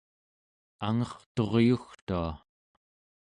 [0.87, 2.27] angerturyugtua